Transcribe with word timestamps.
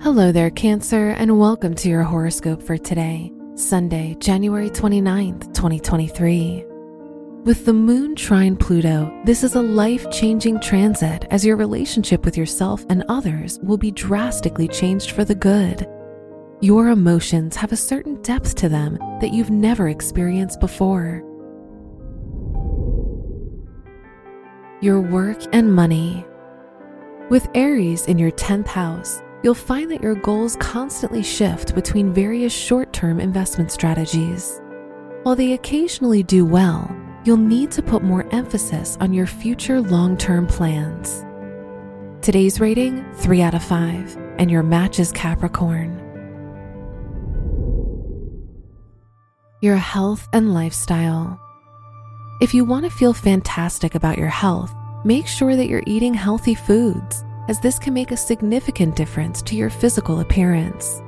Hello 0.00 0.30
there, 0.30 0.50
Cancer, 0.50 1.08
and 1.18 1.40
welcome 1.40 1.74
to 1.74 1.88
your 1.88 2.04
horoscope 2.04 2.62
for 2.62 2.78
today, 2.78 3.32
Sunday, 3.56 4.14
January 4.20 4.70
29th, 4.70 5.52
2023. 5.52 6.64
With 7.42 7.64
the 7.64 7.72
moon 7.72 8.14
trine 8.14 8.56
Pluto, 8.56 9.12
this 9.24 9.42
is 9.42 9.56
a 9.56 9.60
life 9.60 10.08
changing 10.12 10.60
transit 10.60 11.26
as 11.32 11.44
your 11.44 11.56
relationship 11.56 12.24
with 12.24 12.36
yourself 12.36 12.86
and 12.88 13.02
others 13.08 13.58
will 13.64 13.76
be 13.76 13.90
drastically 13.90 14.68
changed 14.68 15.10
for 15.10 15.24
the 15.24 15.34
good. 15.34 15.84
Your 16.60 16.90
emotions 16.90 17.56
have 17.56 17.72
a 17.72 17.76
certain 17.76 18.22
depth 18.22 18.54
to 18.54 18.68
them 18.68 18.98
that 19.20 19.32
you've 19.32 19.50
never 19.50 19.88
experienced 19.88 20.60
before. 20.60 21.24
Your 24.80 25.00
work 25.00 25.42
and 25.52 25.74
money. 25.74 26.24
With 27.30 27.48
Aries 27.54 28.06
in 28.06 28.16
your 28.16 28.30
10th 28.30 28.68
house, 28.68 29.20
you'll 29.42 29.54
find 29.54 29.90
that 29.90 30.02
your 30.02 30.14
goals 30.14 30.56
constantly 30.56 31.22
shift 31.22 31.74
between 31.74 32.12
various 32.12 32.52
short 32.52 32.92
term 32.92 33.20
investment 33.20 33.70
strategies. 33.70 34.60
While 35.22 35.36
they 35.36 35.52
occasionally 35.52 36.22
do 36.22 36.44
well, 36.44 36.94
you'll 37.24 37.36
need 37.36 37.70
to 37.72 37.82
put 37.82 38.02
more 38.02 38.26
emphasis 38.32 38.96
on 39.00 39.12
your 39.12 39.26
future 39.26 39.80
long 39.80 40.16
term 40.16 40.46
plans. 40.46 41.24
Today's 42.24 42.60
rating 42.60 43.04
3 43.14 43.42
out 43.42 43.54
of 43.54 43.62
5, 43.62 44.16
and 44.38 44.50
your 44.50 44.62
match 44.62 44.98
is 44.98 45.12
Capricorn. 45.12 46.04
Your 49.60 49.76
health 49.76 50.28
and 50.32 50.52
lifestyle. 50.52 51.40
If 52.40 52.54
you 52.54 52.64
want 52.64 52.84
to 52.84 52.90
feel 52.90 53.12
fantastic 53.12 53.94
about 53.94 54.18
your 54.18 54.28
health, 54.28 54.72
make 55.04 55.26
sure 55.26 55.56
that 55.56 55.68
you're 55.68 55.82
eating 55.86 56.14
healthy 56.14 56.54
foods 56.54 57.24
as 57.48 57.58
this 57.58 57.78
can 57.78 57.94
make 57.94 58.12
a 58.12 58.16
significant 58.16 58.94
difference 58.94 59.42
to 59.42 59.56
your 59.56 59.70
physical 59.70 60.20
appearance. 60.20 61.02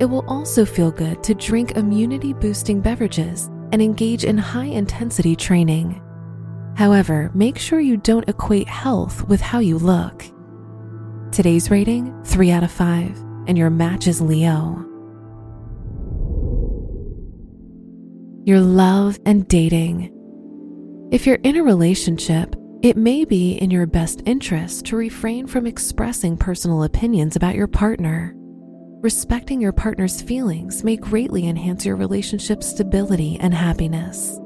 It 0.00 0.06
will 0.06 0.24
also 0.26 0.64
feel 0.64 0.90
good 0.90 1.22
to 1.24 1.34
drink 1.34 1.72
immunity 1.72 2.32
boosting 2.32 2.80
beverages 2.80 3.46
and 3.72 3.82
engage 3.82 4.24
in 4.24 4.38
high 4.38 4.66
intensity 4.66 5.36
training. 5.36 6.00
However, 6.76 7.30
make 7.34 7.58
sure 7.58 7.80
you 7.80 7.96
don't 7.96 8.28
equate 8.28 8.68
health 8.68 9.28
with 9.28 9.40
how 9.40 9.58
you 9.58 9.76
look. 9.78 10.24
Today's 11.30 11.70
rating 11.70 12.22
3 12.24 12.50
out 12.50 12.62
of 12.62 12.70
5, 12.70 13.16
and 13.46 13.58
your 13.58 13.70
match 13.70 14.06
is 14.06 14.20
Leo. 14.20 14.86
Your 18.44 18.60
love 18.60 19.18
and 19.24 19.46
dating. 19.48 20.10
If 21.12 21.26
you're 21.26 21.38
in 21.42 21.56
a 21.56 21.62
relationship, 21.62 22.56
it 22.82 22.96
may 22.96 23.24
be 23.24 23.52
in 23.52 23.70
your 23.70 23.86
best 23.86 24.22
interest 24.26 24.86
to 24.86 24.96
refrain 24.96 25.46
from 25.46 25.68
expressing 25.68 26.36
personal 26.36 26.82
opinions 26.82 27.36
about 27.36 27.54
your 27.54 27.68
partner. 27.68 28.34
Respecting 29.02 29.60
your 29.60 29.72
partner's 29.72 30.20
feelings 30.20 30.82
may 30.82 30.96
greatly 30.96 31.46
enhance 31.46 31.84
your 31.86 31.94
relationship's 31.94 32.66
stability 32.66 33.38
and 33.38 33.54
happiness. 33.54 34.36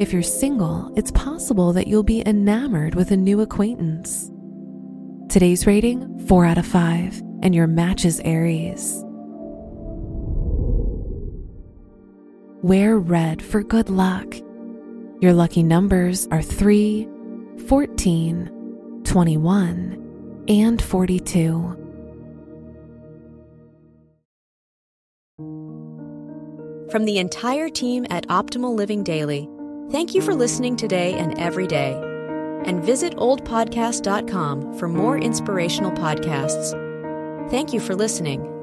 If 0.00 0.12
you're 0.12 0.22
single, 0.22 0.92
it's 0.96 1.12
possible 1.12 1.72
that 1.74 1.86
you'll 1.86 2.02
be 2.02 2.26
enamored 2.26 2.96
with 2.96 3.12
a 3.12 3.16
new 3.16 3.40
acquaintance. 3.40 4.28
Today's 5.28 5.64
rating 5.64 6.26
4 6.26 6.44
out 6.44 6.58
of 6.58 6.66
5, 6.66 7.20
and 7.44 7.54
your 7.54 7.68
match 7.68 8.04
is 8.04 8.20
Aries. 8.24 9.04
Wear 12.64 12.98
red 12.98 13.40
for 13.40 13.62
good 13.62 13.88
luck. 13.88 14.34
Your 15.20 15.32
lucky 15.32 15.62
numbers 15.62 16.26
are 16.32 16.42
3, 16.42 17.08
14, 17.72 19.00
21, 19.02 20.44
and 20.46 20.82
42. 20.82 21.78
From 26.90 27.06
the 27.06 27.16
entire 27.16 27.70
team 27.70 28.04
at 28.10 28.28
Optimal 28.28 28.74
Living 28.74 29.02
Daily, 29.02 29.48
thank 29.90 30.14
you 30.14 30.20
for 30.20 30.34
listening 30.34 30.76
today 30.76 31.14
and 31.14 31.38
every 31.38 31.66
day. 31.66 31.94
And 32.66 32.84
visit 32.84 33.16
oldpodcast.com 33.16 34.78
for 34.78 34.88
more 34.88 35.16
inspirational 35.16 35.92
podcasts. 35.92 36.78
Thank 37.50 37.72
you 37.72 37.80
for 37.80 37.94
listening. 37.94 38.61